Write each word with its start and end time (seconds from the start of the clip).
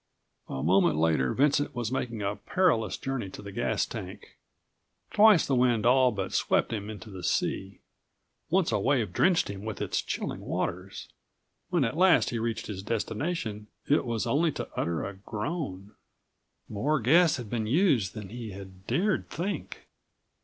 A 0.49 0.63
moment 0.63 0.97
later 0.97 1.31
Vincent 1.35 1.75
was 1.75 1.91
making 1.91 2.23
a 2.23 2.35
perilous 2.35 2.97
journey 2.97 3.29
to 3.29 3.41
the 3.43 3.51
gas 3.51 3.85
tank. 3.85 4.35
Twice 5.13 5.45
the 5.45 5.53
wind 5.53 5.85
all 5.85 6.11
but 6.11 6.33
swept 6.33 6.73
him 6.73 6.89
into 6.89 7.11
the 7.11 7.23
sea; 7.23 7.81
once 8.49 8.71
a 8.71 8.79
wave 8.79 9.13
drenched 9.13 9.47
him 9.51 9.63
with 9.63 9.79
its 9.79 10.01
chilling 10.01 10.39
waters. 10.41 11.07
When 11.69 11.83
at 11.85 11.95
last 11.95 12.31
he 12.31 12.39
reached 12.39 12.65
his 12.65 12.81
destination 12.81 13.67
it 13.87 14.03
was 14.03 14.25
only 14.25 14.51
to 14.53 14.69
utter 14.75 15.05
a 15.05 15.17
groan; 15.17 15.91
more 16.67 16.99
gas 16.99 17.35
had 17.37 17.47
been 17.47 17.67
used 17.67 18.15
than 18.15 18.29
he 18.29 18.53
had 18.53 18.87
dared 18.87 19.29
think. 19.29 19.85